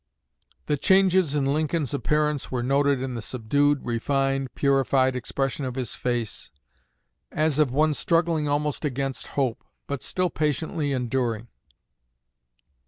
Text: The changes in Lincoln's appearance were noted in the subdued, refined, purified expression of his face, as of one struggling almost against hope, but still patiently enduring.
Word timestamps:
The 0.65 0.77
changes 0.77 1.35
in 1.35 1.45
Lincoln's 1.45 1.93
appearance 1.93 2.49
were 2.49 2.63
noted 2.63 3.03
in 3.03 3.13
the 3.13 3.21
subdued, 3.21 3.85
refined, 3.85 4.51
purified 4.55 5.15
expression 5.15 5.63
of 5.63 5.75
his 5.75 5.93
face, 5.93 6.49
as 7.31 7.59
of 7.59 7.69
one 7.69 7.93
struggling 7.93 8.47
almost 8.47 8.83
against 8.83 9.27
hope, 9.37 9.63
but 9.85 10.01
still 10.01 10.31
patiently 10.31 10.91
enduring. 10.91 11.49